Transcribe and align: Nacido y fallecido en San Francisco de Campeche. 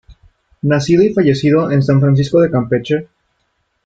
Nacido 0.63 1.03
y 1.03 1.13
fallecido 1.13 1.69
en 1.69 1.83
San 1.83 2.01
Francisco 2.01 2.41
de 2.41 2.49
Campeche. 2.49 3.07